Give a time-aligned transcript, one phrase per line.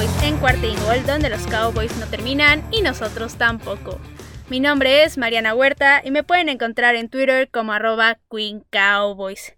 [0.00, 4.00] En Cuarta y Gol, donde los Cowboys no terminan y nosotros tampoco.
[4.48, 9.52] Mi nombre es Mariana Huerta y me pueden encontrar en Twitter como arroba Queen Cowboys.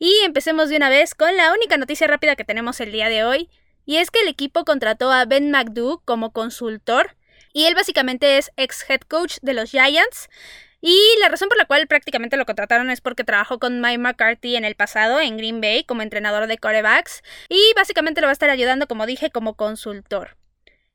[0.00, 3.22] Y empecemos de una vez con la única noticia rápida que tenemos el día de
[3.22, 3.48] hoy,
[3.84, 7.14] y es que el equipo contrató a Ben McDo como consultor,
[7.52, 10.28] y él básicamente es ex head coach de los Giants,
[10.80, 14.56] y la razón por la cual prácticamente lo contrataron es porque trabajó con Mike McCarthy
[14.56, 18.32] en el pasado en Green Bay como entrenador de corebacks y básicamente lo va a
[18.32, 20.36] estar ayudando, como dije, como consultor.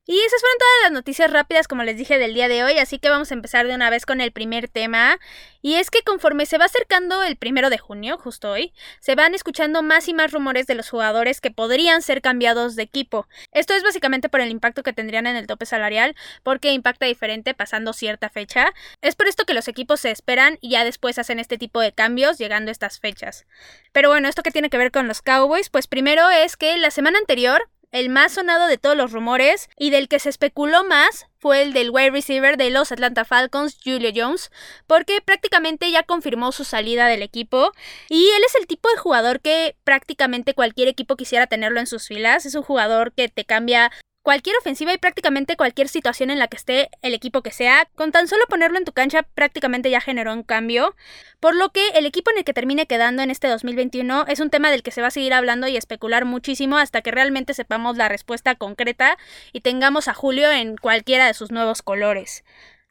[0.07, 2.97] Y esas fueron todas las noticias rápidas, como les dije, del día de hoy, así
[2.97, 5.19] que vamos a empezar de una vez con el primer tema.
[5.61, 9.35] Y es que conforme se va acercando el primero de junio, justo hoy, se van
[9.35, 13.27] escuchando más y más rumores de los jugadores que podrían ser cambiados de equipo.
[13.51, 17.53] Esto es básicamente por el impacto que tendrían en el tope salarial, porque impacta diferente
[17.53, 18.73] pasando cierta fecha.
[19.01, 21.93] Es por esto que los equipos se esperan y ya después hacen este tipo de
[21.93, 23.45] cambios llegando a estas fechas.
[23.91, 25.69] Pero bueno, ¿esto qué tiene que ver con los Cowboys?
[25.69, 29.89] Pues primero es que la semana anterior el más sonado de todos los rumores y
[29.89, 34.11] del que se especuló más fue el del wide receiver de los Atlanta Falcons, Julio
[34.15, 34.51] Jones,
[34.87, 37.71] porque prácticamente ya confirmó su salida del equipo
[38.09, 42.07] y él es el tipo de jugador que prácticamente cualquier equipo quisiera tenerlo en sus
[42.07, 43.91] filas, es un jugador que te cambia
[44.23, 48.11] cualquier ofensiva y prácticamente cualquier situación en la que esté el equipo que sea, con
[48.11, 50.95] tan solo ponerlo en tu cancha prácticamente ya generó un cambio,
[51.39, 54.49] por lo que el equipo en el que termine quedando en este 2021 es un
[54.49, 57.97] tema del que se va a seguir hablando y especular muchísimo hasta que realmente sepamos
[57.97, 59.17] la respuesta concreta
[59.53, 62.43] y tengamos a Julio en cualquiera de sus nuevos colores.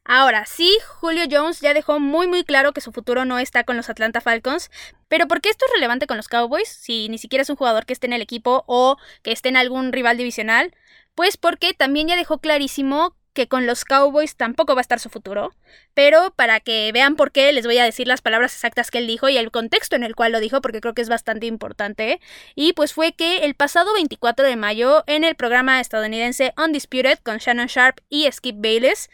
[0.05, 3.77] Ahora, sí, Julio Jones ya dejó muy muy claro que su futuro no está con
[3.77, 4.71] los Atlanta Falcons,
[5.09, 7.87] pero ¿por qué esto es relevante con los Cowboys si ni siquiera es un jugador
[7.87, 10.75] que esté en el equipo o que esté en algún rival divisional?
[11.15, 15.09] Pues porque también ya dejó clarísimo que con los Cowboys tampoco va a estar su
[15.09, 15.53] futuro,
[15.95, 19.07] pero para que vean por qué les voy a decir las palabras exactas que él
[19.07, 22.21] dijo y el contexto en el cual lo dijo porque creo que es bastante importante.
[22.55, 27.39] Y pues fue que el pasado 24 de mayo en el programa estadounidense Undisputed con
[27.39, 29.11] Shannon Sharp y Skip Bayless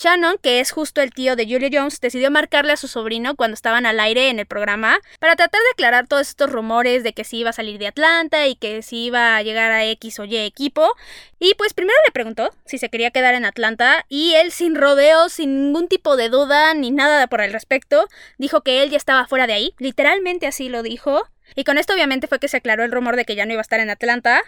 [0.00, 3.54] Shannon, que es justo el tío de Julia Jones, decidió marcarle a su sobrino cuando
[3.54, 7.24] estaban al aire en el programa para tratar de aclarar todos estos rumores de que
[7.24, 10.24] si iba a salir de Atlanta y que si iba a llegar a X o
[10.24, 10.88] Y equipo.
[11.40, 15.32] Y pues primero le preguntó si se quería quedar en Atlanta y él sin rodeos,
[15.32, 18.06] sin ningún tipo de duda ni nada por el respecto,
[18.38, 21.24] dijo que él ya estaba fuera de ahí, literalmente así lo dijo.
[21.54, 23.60] Y con esto obviamente fue que se aclaró el rumor de que ya no iba
[23.60, 24.42] a estar en Atlanta.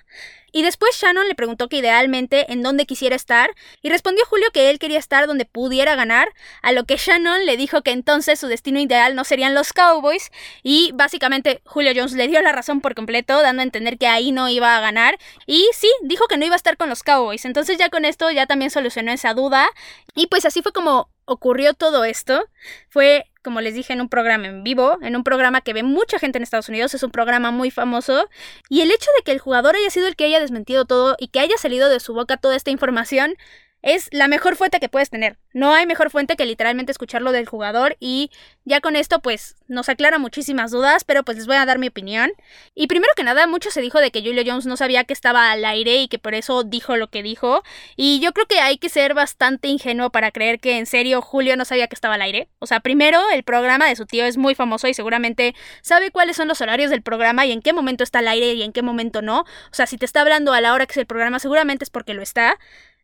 [0.53, 3.51] Y después Shannon le preguntó que idealmente en dónde quisiera estar
[3.83, 6.29] y respondió Julio que él quería estar donde pudiera ganar,
[6.63, 10.31] a lo que Shannon le dijo que entonces su destino ideal no serían los Cowboys
[10.63, 14.33] y básicamente Julio Jones le dio la razón por completo, dando a entender que ahí
[14.33, 17.45] no iba a ganar y sí, dijo que no iba a estar con los Cowboys,
[17.45, 19.69] entonces ya con esto ya también solucionó esa duda
[20.17, 22.45] y pues así fue como ocurrió todo esto.
[22.89, 26.19] Fue como les dije, en un programa en vivo, en un programa que ve mucha
[26.19, 28.29] gente en Estados Unidos, es un programa muy famoso,
[28.69, 31.29] y el hecho de que el jugador haya sido el que haya desmentido todo y
[31.29, 33.35] que haya salido de su boca toda esta información,
[33.83, 35.39] es la mejor fuente que puedes tener.
[35.53, 38.31] No hay mejor fuente que literalmente escucharlo del jugador y
[38.65, 41.89] ya con esto pues nos aclara muchísimas dudas, pero pues les voy a dar mi
[41.89, 42.31] opinión.
[42.75, 45.51] Y primero que nada, mucho se dijo de que Julio Jones no sabía que estaba
[45.51, 47.63] al aire y que por eso dijo lo que dijo.
[47.97, 51.57] Y yo creo que hay que ser bastante ingenuo para creer que en serio Julio
[51.57, 52.49] no sabía que estaba al aire.
[52.59, 56.37] O sea, primero el programa de su tío es muy famoso y seguramente sabe cuáles
[56.37, 58.83] son los horarios del programa y en qué momento está al aire y en qué
[58.83, 59.41] momento no.
[59.41, 61.91] O sea, si te está hablando a la hora que es el programa, seguramente es
[61.91, 62.59] porque lo está.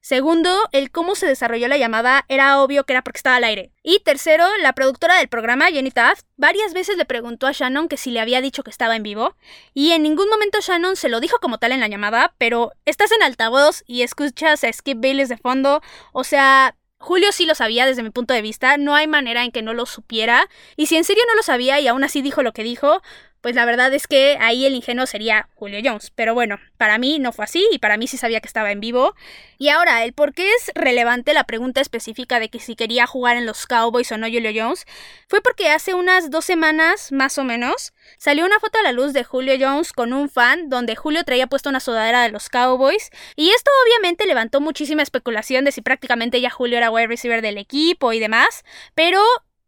[0.09, 3.73] Segundo, el cómo se desarrolló la llamada era obvio que era porque estaba al aire.
[3.83, 7.97] Y tercero, la productora del programa, Jenny Taft, varias veces le preguntó a Shannon que
[7.97, 9.35] si le había dicho que estaba en vivo,
[9.75, 13.11] y en ningún momento Shannon se lo dijo como tal en la llamada, pero estás
[13.11, 17.85] en altavoz y escuchas a Skip Bayless de fondo, o sea, Julio sí lo sabía
[17.85, 20.97] desde mi punto de vista, no hay manera en que no lo supiera, y si
[20.97, 23.03] en serio no lo sabía y aún así dijo lo que dijo,
[23.47, 26.11] pues la verdad es que ahí el ingenuo sería Julio Jones.
[26.17, 28.81] Pero bueno, para mí no fue así y para mí sí sabía que estaba en
[28.81, 29.15] vivo.
[29.57, 33.37] Y ahora, el por qué es relevante la pregunta específica de que si quería jugar
[33.37, 34.85] en los Cowboys o no Julio Jones,
[35.29, 39.13] fue porque hace unas dos semanas, más o menos, salió una foto a la luz
[39.13, 43.11] de Julio Jones con un fan donde Julio traía puesto una sudadera de los Cowboys.
[43.37, 47.59] Y esto obviamente levantó muchísima especulación de si prácticamente ya Julio era wide receiver del
[47.59, 48.65] equipo y demás.
[48.97, 49.23] Pero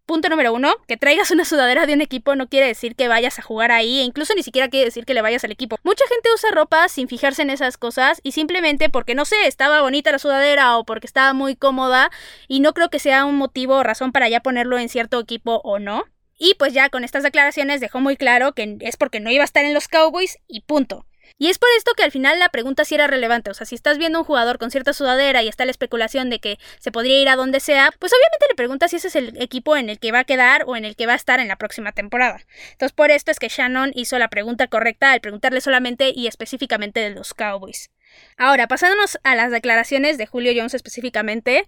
[0.08, 3.38] Punto número uno, que traigas una sudadera de un equipo no quiere decir que vayas
[3.38, 5.76] a jugar ahí, e incluso ni siquiera quiere decir que le vayas al equipo.
[5.82, 9.82] Mucha gente usa ropa sin fijarse en esas cosas y simplemente porque no sé, estaba
[9.82, 12.10] bonita la sudadera o porque estaba muy cómoda
[12.48, 15.60] y no creo que sea un motivo o razón para ya ponerlo en cierto equipo
[15.62, 16.04] o no.
[16.38, 19.44] Y pues ya con estas declaraciones dejó muy claro que es porque no iba a
[19.44, 21.04] estar en los Cowboys y punto.
[21.36, 23.50] Y es por esto que al final la pregunta sí era relevante.
[23.50, 26.40] O sea, si estás viendo un jugador con cierta sudadera y está la especulación de
[26.40, 29.40] que se podría ir a donde sea, pues obviamente le preguntas si ese es el
[29.40, 31.48] equipo en el que va a quedar o en el que va a estar en
[31.48, 32.40] la próxima temporada.
[32.72, 37.00] Entonces, por esto es que Shannon hizo la pregunta correcta al preguntarle solamente y específicamente
[37.00, 37.90] de los Cowboys.
[38.36, 41.66] Ahora, pasándonos a las declaraciones de Julio Jones específicamente,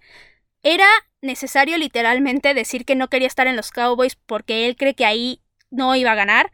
[0.63, 0.87] era
[1.21, 5.41] necesario literalmente decir que no quería estar en los Cowboys porque él cree que ahí
[5.69, 6.51] no iba a ganar.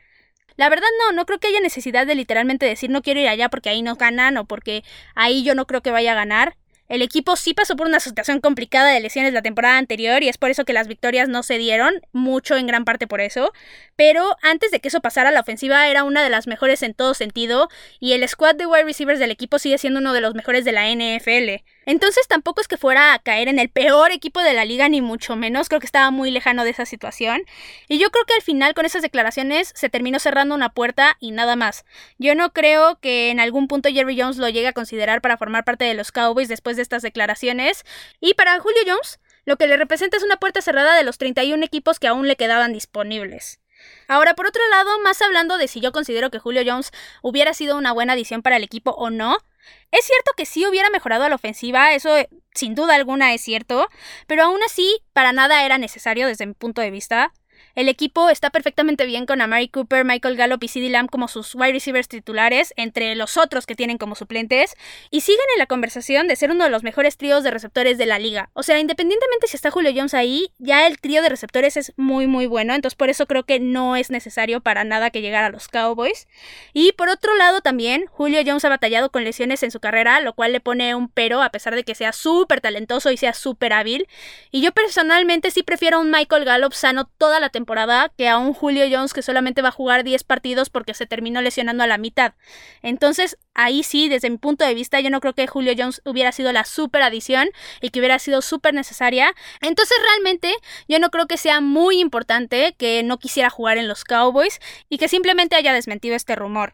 [0.57, 3.49] La verdad no, no creo que haya necesidad de literalmente decir no quiero ir allá
[3.49, 4.83] porque ahí no ganan o porque
[5.15, 6.57] ahí yo no creo que vaya a ganar.
[6.89, 10.37] El equipo sí pasó por una situación complicada de lesiones la temporada anterior y es
[10.37, 13.51] por eso que las victorias no se dieron, mucho en gran parte por eso.
[13.95, 17.13] Pero antes de que eso pasara, la ofensiva era una de las mejores en todo
[17.13, 17.67] sentido
[17.99, 20.71] y el squad de wide receivers del equipo sigue siendo uno de los mejores de
[20.71, 21.61] la NFL.
[21.87, 24.99] Entonces tampoco es que fuera a caer en el peor equipo de la liga, ni
[24.99, 25.69] mucho menos.
[25.69, 27.43] Creo que estaba muy lejano de esa situación.
[27.87, 31.31] Y yo creo que al final con esas declaraciones se terminó cerrando una puerta y
[31.31, 31.85] nada más.
[32.17, 35.63] Yo no creo que en algún punto Jerry Jones lo llegue a considerar para formar
[35.63, 37.85] parte de los Cowboys después de estas declaraciones.
[38.19, 41.63] Y para Julio Jones, lo que le representa es una puerta cerrada de los 31
[41.63, 43.61] equipos que aún le quedaban disponibles.
[44.09, 46.91] Ahora, por otro lado, más hablando de si yo considero que Julio Jones
[47.21, 49.37] hubiera sido una buena adición para el equipo o no,
[49.91, 52.15] es cierto que sí hubiera mejorado a la ofensiva, eso
[52.53, 53.87] sin duda alguna es cierto,
[54.27, 57.33] pero aún así para nada era necesario desde mi punto de vista.
[57.75, 61.55] El equipo está perfectamente bien con Amari Cooper, Michael Gallup y CeeDee Lamb como sus
[61.55, 64.75] wide receivers titulares, entre los otros que tienen como suplentes,
[65.11, 68.05] y siguen en la conversación de ser uno de los mejores tríos de receptores de
[68.05, 68.49] la liga.
[68.53, 72.27] O sea, independientemente si está Julio Jones ahí, ya el trío de receptores es muy
[72.27, 75.51] muy bueno, entonces por eso creo que no es necesario para nada que llegara a
[75.51, 76.27] los Cowboys.
[76.73, 80.33] Y por otro lado también, Julio Jones ha batallado con lesiones en su carrera, lo
[80.33, 83.73] cual le pone un pero a pesar de que sea súper talentoso y sea súper
[83.73, 84.07] hábil.
[84.51, 88.85] Y yo personalmente sí prefiero un Michael Gallup sano toda temporada que a un Julio
[88.89, 92.33] Jones que solamente va a jugar 10 partidos porque se terminó lesionando a la mitad.
[92.81, 96.31] Entonces, ahí sí, desde mi punto de vista, yo no creo que Julio Jones hubiera
[96.31, 97.49] sido la super adición
[97.81, 99.33] y que hubiera sido súper necesaria.
[99.61, 100.53] Entonces, realmente,
[100.87, 104.59] yo no creo que sea muy importante que no quisiera jugar en los Cowboys
[104.89, 106.73] y que simplemente haya desmentido este rumor.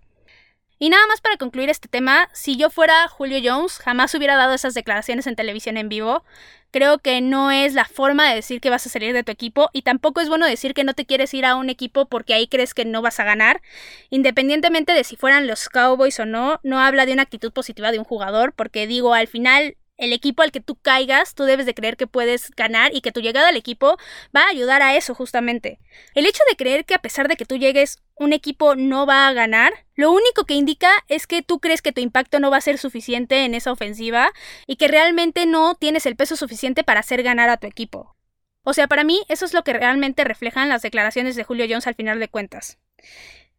[0.80, 4.54] Y nada más para concluir este tema, si yo fuera Julio Jones, jamás hubiera dado
[4.54, 6.24] esas declaraciones en televisión en vivo.
[6.72, 9.70] Creo que no es la forma de decir que vas a salir de tu equipo
[9.74, 12.48] y tampoco es bueno decir que no te quieres ir a un equipo porque ahí
[12.48, 13.62] crees que no vas a ganar.
[14.10, 18.00] Independientemente de si fueran los Cowboys o no, no habla de una actitud positiva de
[18.00, 21.74] un jugador porque digo, al final el equipo al que tú caigas, tú debes de
[21.74, 23.98] creer que puedes ganar y que tu llegada al equipo
[24.36, 25.80] va a ayudar a eso justamente.
[26.16, 29.28] El hecho de creer que a pesar de que tú llegues, un equipo no va
[29.28, 32.58] a ganar, lo único que indica es que tú crees que tu impacto no va
[32.58, 34.32] a ser suficiente en esa ofensiva
[34.68, 38.16] y que realmente no tienes el peso suficiente para hacer ganar a tu equipo.
[38.64, 41.88] O sea, para mí eso es lo que realmente reflejan las declaraciones de Julio Jones
[41.88, 42.80] al final de cuentas.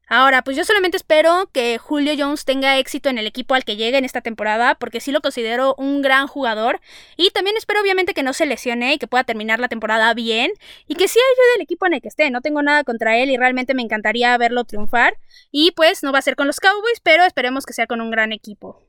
[0.07, 3.77] Ahora, pues yo solamente espero que Julio Jones tenga éxito en el equipo al que
[3.77, 6.81] llegue en esta temporada, porque sí lo considero un gran jugador.
[7.17, 10.53] Y también espero obviamente que no se lesione y que pueda terminar la temporada bien
[10.87, 12.31] y que sí ayude al equipo en el que esté.
[12.31, 15.17] No tengo nada contra él y realmente me encantaría verlo triunfar.
[15.51, 18.11] Y pues no va a ser con los Cowboys, pero esperemos que sea con un
[18.11, 18.83] gran equipo.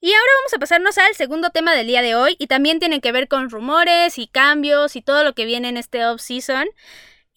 [0.00, 3.00] Y ahora vamos a pasarnos al segundo tema del día de hoy y también tiene
[3.00, 6.68] que ver con rumores y cambios y todo lo que viene en este off-season.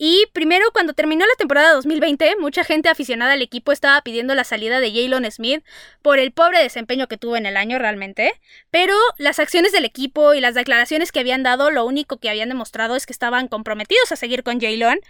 [0.03, 4.43] Y primero, cuando terminó la temporada 2020, mucha gente aficionada al equipo estaba pidiendo la
[4.43, 5.63] salida de Jalen Smith
[6.01, 8.33] por el pobre desempeño que tuvo en el año realmente.
[8.71, 12.49] Pero las acciones del equipo y las declaraciones que habían dado, lo único que habían
[12.49, 15.01] demostrado es que estaban comprometidos a seguir con Jalen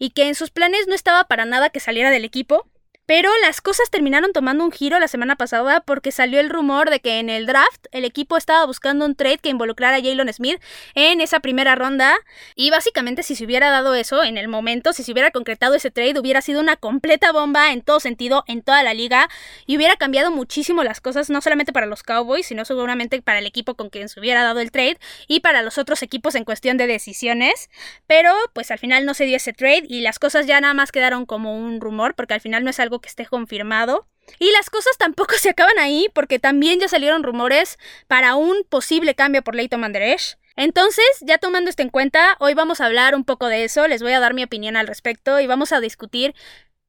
[0.00, 2.66] y que en sus planes no estaba para nada que saliera del equipo.
[3.10, 7.00] Pero las cosas terminaron tomando un giro la semana pasada porque salió el rumor de
[7.00, 10.62] que en el draft el equipo estaba buscando un trade que involucrara a Jalen Smith
[10.94, 12.14] en esa primera ronda.
[12.54, 15.90] Y básicamente si se hubiera dado eso en el momento, si se hubiera concretado ese
[15.90, 19.28] trade, hubiera sido una completa bomba en todo sentido, en toda la liga.
[19.66, 23.46] Y hubiera cambiado muchísimo las cosas, no solamente para los Cowboys, sino seguramente para el
[23.46, 26.76] equipo con quien se hubiera dado el trade y para los otros equipos en cuestión
[26.76, 27.70] de decisiones.
[28.06, 30.92] Pero pues al final no se dio ese trade y las cosas ya nada más
[30.92, 34.06] quedaron como un rumor porque al final no es que esté confirmado.
[34.38, 39.14] Y las cosas tampoco se acaban ahí porque también ya salieron rumores para un posible
[39.14, 40.36] cambio por Leighton Manderesh.
[40.56, 44.02] Entonces, ya tomando esto en cuenta, hoy vamos a hablar un poco de eso, les
[44.02, 46.34] voy a dar mi opinión al respecto y vamos a discutir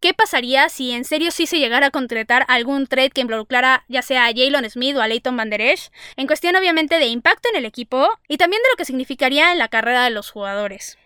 [0.01, 4.01] qué pasaría si en serio sí se llegara a concretar algún trade que involucrara ya
[4.01, 7.65] sea a Jalen Smith o a Leighton Manderesh, en cuestión obviamente de impacto en el
[7.65, 10.97] equipo y también de lo que significaría en la carrera de los jugadores.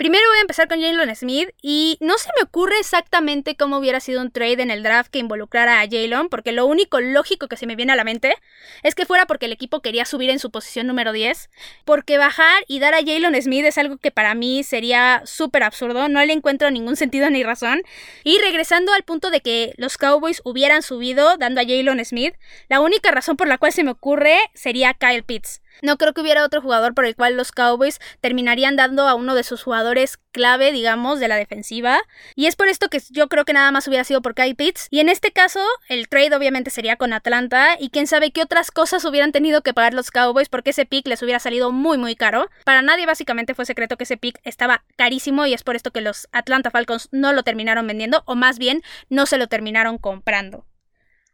[0.00, 4.00] Primero voy a empezar con Jalen Smith y no se me ocurre exactamente cómo hubiera
[4.00, 7.58] sido un trade en el draft que involucrara a Jalen, porque lo único lógico que
[7.58, 8.34] se me viene a la mente
[8.82, 11.50] es que fuera porque el equipo quería subir en su posición número 10,
[11.84, 16.08] porque bajar y dar a Jalen Smith es algo que para mí sería súper absurdo,
[16.08, 17.82] no le encuentro ningún sentido ni razón.
[18.24, 22.36] Y regresando al punto de que los Cowboys hubieran subido dando a Jalen Smith,
[22.70, 25.60] la única razón por la cual se me ocurre sería Kyle Pitts.
[25.82, 29.34] No creo que hubiera otro jugador por el cual los Cowboys terminarían dando a uno
[29.34, 32.00] de sus jugadores clave, digamos, de la defensiva.
[32.34, 34.86] Y es por esto que yo creo que nada más hubiera sido por Kyle Pitts.
[34.90, 37.76] Y en este caso, el trade obviamente sería con Atlanta.
[37.78, 41.06] Y quién sabe qué otras cosas hubieran tenido que pagar los Cowboys porque ese pick
[41.06, 42.48] les hubiera salido muy, muy caro.
[42.64, 46.00] Para nadie básicamente fue secreto que ese pick estaba carísimo y es por esto que
[46.00, 50.64] los Atlanta Falcons no lo terminaron vendiendo o más bien no se lo terminaron comprando.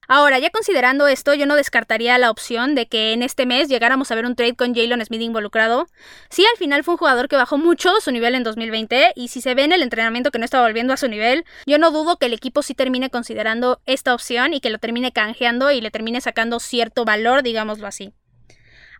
[0.08, 4.10] Ahora, ya considerando esto, yo no descartaría la opción de que en este mes llegáramos
[4.10, 5.86] a ver un trade con Jalen Smith involucrado.
[6.30, 9.40] Sí, al final fue un jugador que bajó mucho su nivel en 2020 y si
[9.40, 12.18] se ve en el entrenamiento que no está volviendo a su nivel, yo no dudo
[12.18, 15.90] que el equipo sí termine considerando esta opción y que lo termine canjeando y le
[15.90, 18.12] termine sacando cierto valor, digámoslo así.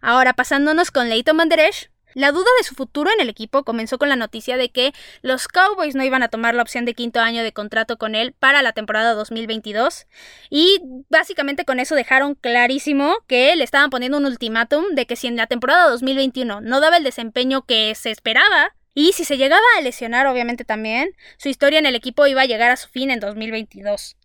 [0.01, 4.09] Ahora, pasándonos con Leighton Manderesh, la duda de su futuro en el equipo comenzó con
[4.09, 7.43] la noticia de que los Cowboys no iban a tomar la opción de quinto año
[7.43, 10.07] de contrato con él para la temporada 2022
[10.49, 10.81] y
[11.11, 15.37] básicamente con eso dejaron clarísimo que le estaban poniendo un ultimátum de que si en
[15.37, 19.83] la temporada 2021 no daba el desempeño que se esperaba, y si se llegaba a
[19.83, 23.21] lesionar, obviamente también, su historia en el equipo iba a llegar a su fin en
[23.21, 24.17] 2022.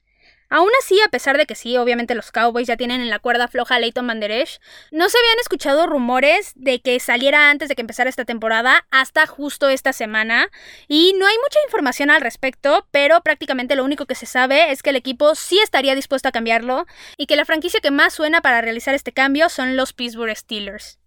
[0.53, 3.47] Aún así, a pesar de que sí, obviamente los Cowboys ya tienen en la cuerda
[3.47, 4.59] floja a Leighton Manderesh,
[4.91, 9.25] no se habían escuchado rumores de que saliera antes de que empezara esta temporada hasta
[9.27, 10.49] justo esta semana.
[10.89, 14.83] Y no hay mucha información al respecto, pero prácticamente lo único que se sabe es
[14.83, 18.41] que el equipo sí estaría dispuesto a cambiarlo y que la franquicia que más suena
[18.41, 21.00] para realizar este cambio son los Pittsburgh Steelers.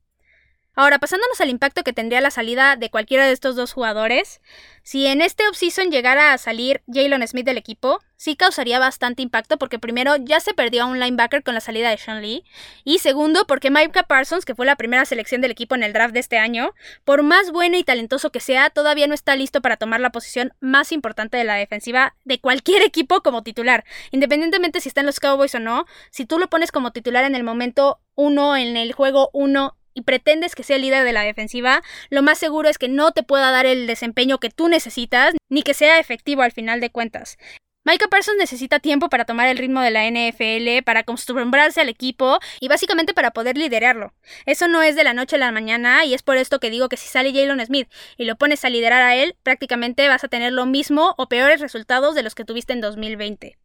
[0.77, 4.41] Ahora, pasándonos al impacto que tendría la salida de cualquiera de estos dos jugadores,
[4.83, 9.57] si en este offseason llegara a salir Jalen Smith del equipo, sí causaría bastante impacto
[9.57, 12.45] porque primero ya se perdió a un linebacker con la salida de Sean Lee.
[12.83, 16.13] Y segundo porque Micah Parsons, que fue la primera selección del equipo en el draft
[16.13, 19.77] de este año, por más bueno y talentoso que sea, todavía no está listo para
[19.77, 24.89] tomar la posición más importante de la defensiva de cualquier equipo como titular, independientemente si
[24.89, 28.01] está en los Cowboys o no, si tú lo pones como titular en el momento
[28.17, 32.23] 1 en el juego 1 y pretendes que sea el líder de la defensiva, lo
[32.23, 35.75] más seguro es que no te pueda dar el desempeño que tú necesitas, ni que
[35.75, 37.39] sea efectivo al final de cuentas.
[37.87, 42.39] Micah Parsons necesita tiempo para tomar el ritmo de la NFL, para acostumbrarse al equipo
[42.59, 44.15] y básicamente para poder liderarlo.
[44.47, 46.89] Eso no es de la noche a la mañana y es por esto que digo
[46.89, 50.29] que si sale Jalen Smith y lo pones a liderar a él, prácticamente vas a
[50.29, 53.59] tener lo mismo o peores resultados de los que tuviste en 2020.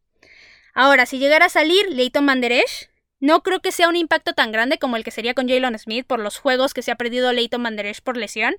[0.73, 4.77] Ahora, si llegara a salir Leighton Manderesh, no creo que sea un impacto tan grande
[4.77, 7.61] como el que sería con Jalen Smith por los juegos que se ha perdido Leighton
[7.61, 8.55] Manderesh por lesión,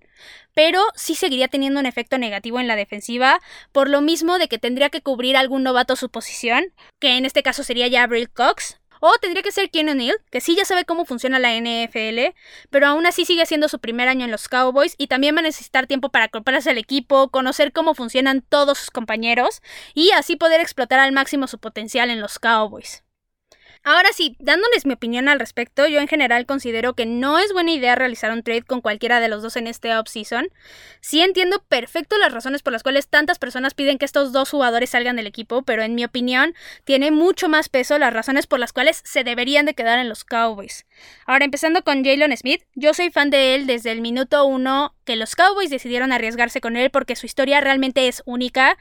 [0.55, 3.41] pero sí seguiría teniendo un efecto negativo en la defensiva,
[3.73, 6.65] por lo mismo de que tendría que cubrir algún novato su posición,
[6.99, 10.41] que en este caso sería ya Abril Cox, o tendría que ser Ken O'Neill, que
[10.41, 12.37] sí ya sabe cómo funciona la NFL,
[12.69, 15.43] pero aún así sigue siendo su primer año en los Cowboys y también va a
[15.43, 19.63] necesitar tiempo para acoplarse al equipo, conocer cómo funcionan todos sus compañeros
[19.95, 23.03] y así poder explotar al máximo su potencial en los Cowboys.
[23.83, 27.73] Ahora sí, dándoles mi opinión al respecto, yo en general considero que no es buena
[27.73, 30.49] idea realizar un trade con cualquiera de los dos en este offseason.
[31.01, 34.91] Sí entiendo perfecto las razones por las cuales tantas personas piden que estos dos jugadores
[34.91, 38.75] salgan del equipo, pero en mi opinión tiene mucho más peso las razones por las
[38.75, 40.85] cuales se deberían de quedar en los Cowboys.
[41.25, 45.17] Ahora, empezando con Jalen Smith, yo soy fan de él desde el minuto uno que
[45.17, 48.77] los Cowboys decidieron arriesgarse con él porque su historia realmente es única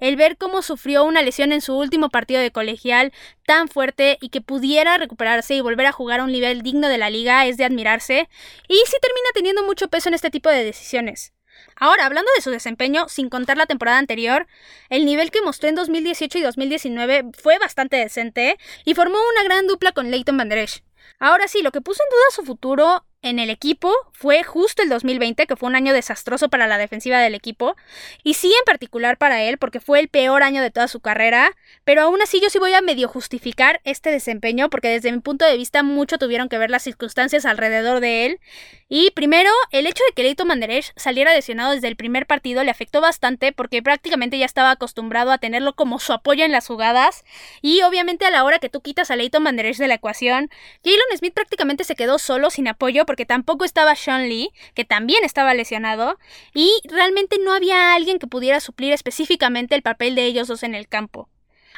[0.00, 3.12] el ver cómo sufrió una lesión en su último partido de colegial
[3.46, 6.98] tan fuerte y que pudiera recuperarse y volver a jugar a un nivel digno de
[6.98, 8.28] la liga es de admirarse,
[8.68, 11.32] y sí termina teniendo mucho peso en este tipo de decisiones.
[11.76, 14.46] Ahora, hablando de su desempeño, sin contar la temporada anterior,
[14.88, 19.66] el nivel que mostró en 2018 y 2019 fue bastante decente y formó una gran
[19.66, 20.82] dupla con Leighton Banderesh.
[21.18, 24.88] Ahora sí, lo que puso en duda su futuro en el equipo fue justo el
[24.88, 27.76] 2020, que fue un año desastroso para la defensiva del equipo,
[28.22, 31.56] y sí en particular para él, porque fue el peor año de toda su carrera,
[31.84, 35.44] pero aún así yo sí voy a medio justificar este desempeño, porque desde mi punto
[35.44, 38.40] de vista mucho tuvieron que ver las circunstancias alrededor de él,
[38.88, 42.72] y primero, el hecho de que Leito Manderesh saliera lesionado desde el primer partido le
[42.72, 47.24] afectó bastante, porque prácticamente ya estaba acostumbrado a tenerlo como su apoyo en las jugadas,
[47.62, 50.50] y obviamente a la hora que tú quitas a Leito Manderesh de la ecuación,
[50.82, 55.24] Jalen Smith prácticamente se quedó solo sin apoyo, porque tampoco estaba Sean Lee, que también
[55.24, 56.16] estaba lesionado,
[56.54, 60.76] y realmente no había alguien que pudiera suplir específicamente el papel de ellos dos en
[60.76, 61.28] el campo.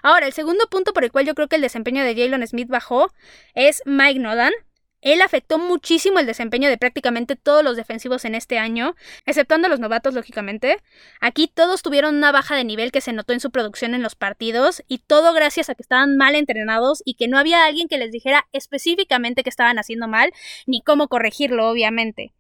[0.03, 2.69] Ahora, el segundo punto por el cual yo creo que el desempeño de Jalen Smith
[2.69, 3.11] bajó
[3.55, 4.53] es Mike Nolan.
[5.03, 8.95] Él afectó muchísimo el desempeño de prácticamente todos los defensivos en este año,
[9.27, 10.79] exceptuando los novatos, lógicamente.
[11.21, 14.15] Aquí todos tuvieron una baja de nivel que se notó en su producción en los
[14.15, 17.99] partidos, y todo gracias a que estaban mal entrenados y que no había alguien que
[17.99, 20.33] les dijera específicamente que estaban haciendo mal,
[20.67, 22.33] ni cómo corregirlo, obviamente.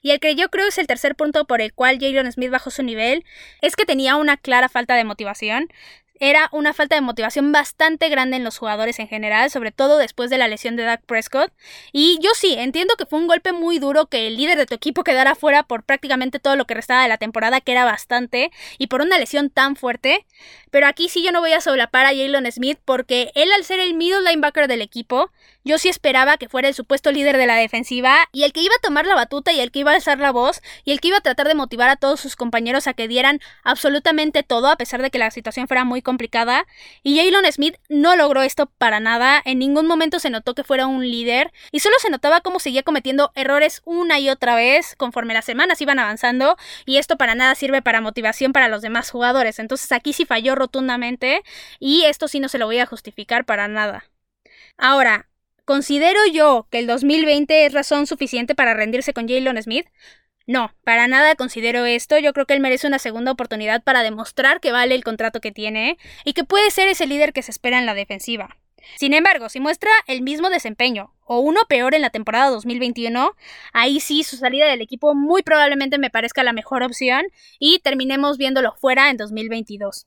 [0.00, 2.70] Y el que yo creo es el tercer punto por el cual Jalen Smith bajó
[2.70, 3.24] su nivel,
[3.62, 5.68] es que tenía una clara falta de motivación
[6.20, 10.30] era una falta de motivación bastante grande en los jugadores en general, sobre todo después
[10.30, 11.52] de la lesión de Dak Prescott.
[11.92, 14.74] Y yo sí, entiendo que fue un golpe muy duro que el líder de tu
[14.74, 18.50] equipo quedara fuera por prácticamente todo lo que restaba de la temporada, que era bastante,
[18.78, 20.26] y por una lesión tan fuerte.
[20.70, 23.80] Pero aquí sí yo no voy a solapar a Jalen Smith porque él al ser
[23.80, 25.30] el middle linebacker del equipo,
[25.64, 28.74] yo sí esperaba que fuera el supuesto líder de la defensiva y el que iba
[28.76, 31.08] a tomar la batuta y el que iba a alzar la voz y el que
[31.08, 34.76] iba a tratar de motivar a todos sus compañeros a que dieran absolutamente todo a
[34.76, 36.66] pesar de que la situación fuera muy complicada.
[37.02, 40.86] Y Jalen Smith no logró esto para nada, en ningún momento se notó que fuera
[40.86, 45.34] un líder y solo se notaba cómo seguía cometiendo errores una y otra vez conforme
[45.34, 49.58] las semanas iban avanzando y esto para nada sirve para motivación para los demás jugadores.
[49.58, 51.42] Entonces aquí sí falló rotundamente
[51.80, 54.04] y esto sí no se lo voy a justificar para nada.
[54.76, 55.28] Ahora,
[55.64, 59.86] ¿Considero yo que el 2020 es razón suficiente para rendirse con Jalen Smith?
[60.46, 62.18] No, para nada considero esto.
[62.18, 65.52] Yo creo que él merece una segunda oportunidad para demostrar que vale el contrato que
[65.52, 68.58] tiene y que puede ser ese líder que se espera en la defensiva.
[68.96, 73.30] Sin embargo, si muestra el mismo desempeño o uno peor en la temporada 2021,
[73.72, 77.24] ahí sí su salida del equipo muy probablemente me parezca la mejor opción
[77.58, 80.06] y terminemos viéndolo fuera en 2022.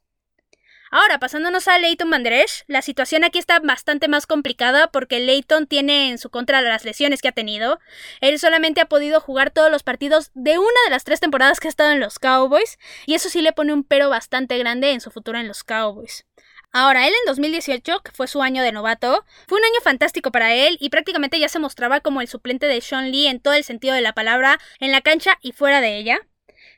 [0.89, 6.09] Ahora, pasándonos a Leighton Manderesh, la situación aquí está bastante más complicada porque Leighton tiene
[6.09, 7.79] en su contra las lesiones que ha tenido.
[8.21, 11.67] Él solamente ha podido jugar todos los partidos de una de las tres temporadas que
[11.67, 15.01] ha estado en los Cowboys, y eso sí le pone un pero bastante grande en
[15.01, 16.25] su futuro en los Cowboys.
[16.71, 20.53] Ahora, él en 2018, que fue su año de novato, fue un año fantástico para
[20.53, 23.63] él y prácticamente ya se mostraba como el suplente de Sean Lee en todo el
[23.63, 26.19] sentido de la palabra, en la cancha y fuera de ella.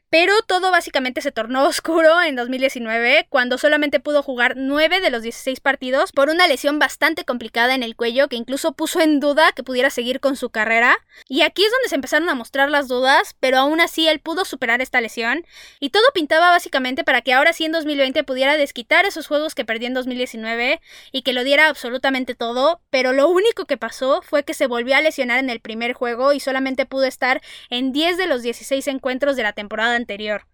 [0.10, 5.22] Pero todo básicamente se tornó oscuro en 2019, cuando solamente pudo jugar 9 de los
[5.22, 9.52] 16 partidos por una lesión bastante complicada en el cuello que incluso puso en duda
[9.52, 10.98] que pudiera seguir con su carrera.
[11.28, 14.46] Y aquí es donde se empezaron a mostrar las dudas, pero aún así él pudo
[14.46, 15.46] superar esta lesión.
[15.80, 19.66] Y todo pintaba básicamente para que ahora sí en 2020 pudiera desquitar esos juegos que
[19.66, 22.82] perdió en 2019 y que lo diera absolutamente todo.
[22.90, 26.34] Pero lo único que pasó fue que se volvió a lesionar en el primer juego
[26.34, 30.48] y solamente pudo estar en 10 de los 16 encuentros de la temporada anterior.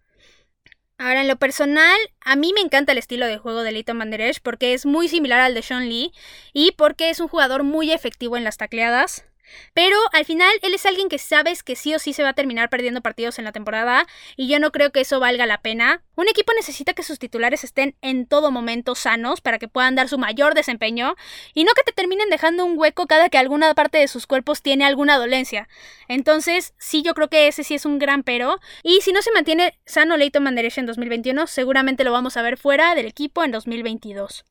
[0.98, 4.40] Ahora, en lo personal, a mí me encanta el estilo de juego de Leighton Manderesh
[4.40, 6.12] porque es muy similar al de Sean Lee
[6.54, 9.24] y porque es un jugador muy efectivo en las tacleadas.
[9.74, 12.34] Pero al final él es alguien que sabes que sí o sí se va a
[12.34, 14.06] terminar perdiendo partidos en la temporada
[14.36, 16.02] y yo no creo que eso valga la pena.
[16.14, 20.08] Un equipo necesita que sus titulares estén en todo momento sanos para que puedan dar
[20.08, 21.14] su mayor desempeño
[21.54, 24.62] y no que te terminen dejando un hueco cada que alguna parte de sus cuerpos
[24.62, 25.68] tiene alguna dolencia.
[26.08, 28.58] Entonces, sí, yo creo que ese sí es un gran pero.
[28.82, 32.56] Y si no se mantiene sano Leighton Manderesh en 2021, seguramente lo vamos a ver
[32.56, 34.44] fuera del equipo en 2022.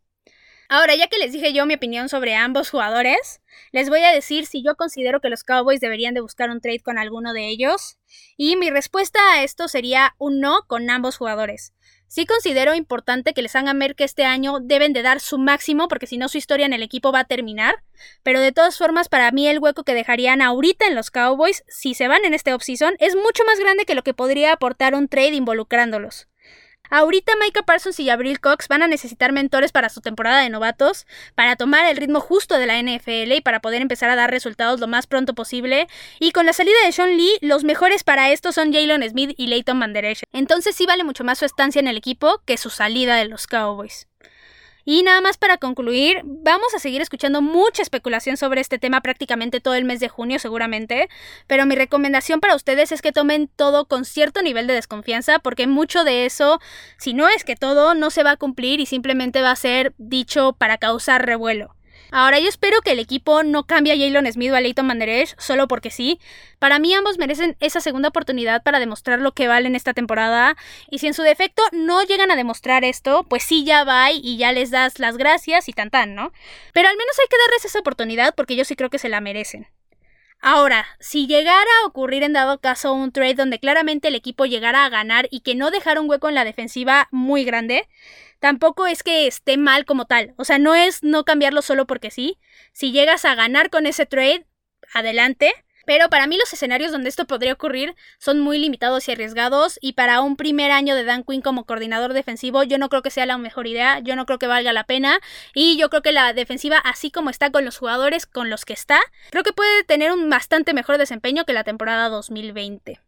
[0.67, 4.45] Ahora, ya que les dije yo mi opinión sobre ambos jugadores, les voy a decir
[4.47, 7.97] si yo considero que los Cowboys deberían de buscar un trade con alguno de ellos.
[8.35, 11.73] Y mi respuesta a esto sería un no con ambos jugadores.
[12.07, 15.87] Sí considero importante que les hagan ver que este año deben de dar su máximo
[15.87, 17.83] porque si no su historia en el equipo va a terminar.
[18.23, 21.93] Pero de todas formas, para mí el hueco que dejarían ahorita en los Cowboys, si
[21.93, 25.07] se van en este offseason, es mucho más grande que lo que podría aportar un
[25.07, 26.27] trade involucrándolos.
[26.89, 31.05] Ahorita Micah Parsons y Abril Cox van a necesitar mentores para su temporada de novatos,
[31.35, 34.79] para tomar el ritmo justo de la NFL y para poder empezar a dar resultados
[34.79, 35.87] lo más pronto posible.
[36.19, 39.47] Y con la salida de Sean Lee, los mejores para esto son Jalen Smith y
[39.47, 40.23] Leighton Manderesh.
[40.33, 43.47] Entonces sí vale mucho más su estancia en el equipo que su salida de los
[43.47, 44.07] Cowboys.
[44.87, 49.59] Y nada más para concluir, vamos a seguir escuchando mucha especulación sobre este tema prácticamente
[49.59, 51.09] todo el mes de junio seguramente,
[51.47, 55.65] pero mi recomendación para ustedes es que tomen todo con cierto nivel de desconfianza porque
[55.65, 56.59] mucho de eso,
[56.99, 59.95] si no es que todo, no se va a cumplir y simplemente va a ser
[59.97, 61.74] dicho para causar revuelo.
[62.11, 65.35] Ahora yo espero que el equipo no cambie a Jalen Smith o a Leighton Manderesh
[65.37, 66.19] solo porque sí.
[66.59, 70.55] Para mí ambos merecen esa segunda oportunidad para demostrar lo que valen esta temporada.
[70.89, 74.37] Y si en su defecto no llegan a demostrar esto, pues sí ya va y
[74.37, 76.31] ya les das las gracias y tan tan, ¿no?
[76.73, 79.21] Pero al menos hay que darles esa oportunidad porque yo sí creo que se la
[79.21, 79.67] merecen.
[80.41, 84.85] Ahora, si llegara a ocurrir en dado caso un trade donde claramente el equipo llegara
[84.85, 87.87] a ganar y que no dejara un hueco en la defensiva muy grande,
[88.39, 90.33] tampoco es que esté mal como tal.
[90.37, 92.39] O sea, no es no cambiarlo solo porque sí.
[92.73, 94.45] Si llegas a ganar con ese trade,
[94.93, 95.53] adelante.
[95.85, 99.93] Pero para mí los escenarios donde esto podría ocurrir son muy limitados y arriesgados y
[99.93, 103.25] para un primer año de Dan Quinn como coordinador defensivo yo no creo que sea
[103.25, 105.19] la mejor idea, yo no creo que valga la pena
[105.53, 108.73] y yo creo que la defensiva así como está con los jugadores con los que
[108.73, 112.99] está, creo que puede tener un bastante mejor desempeño que la temporada 2020.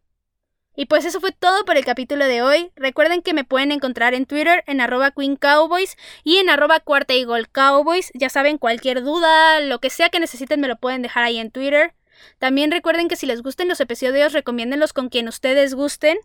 [0.80, 2.70] Y pues eso fue todo por el capítulo de hoy.
[2.76, 7.14] Recuerden que me pueden encontrar en Twitter en arroba Queen Cowboys y en arroba cuarta
[7.14, 8.12] y Cowboys.
[8.14, 11.50] Ya saben, cualquier duda, lo que sea que necesiten me lo pueden dejar ahí en
[11.50, 11.94] Twitter.
[12.38, 16.16] También recuerden que si les gusten los episodios, recomiéndenlos con quien ustedes gusten.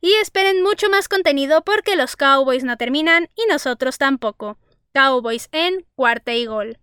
[0.00, 4.56] Y esperen mucho más contenido porque los Cowboys no terminan y nosotros tampoco.
[4.94, 6.78] Cowboys en cuarta y gol.